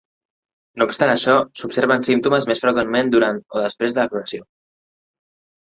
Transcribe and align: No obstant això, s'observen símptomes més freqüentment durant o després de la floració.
No 0.81 0.87
obstant 0.91 1.11
això, 1.15 1.35
s'observen 1.61 2.07
símptomes 2.09 2.49
més 2.53 2.65
freqüentment 2.67 3.15
durant 3.19 3.43
o 3.59 3.65
després 3.69 3.99
de 3.99 4.05
la 4.05 4.11
floració. 4.15 4.51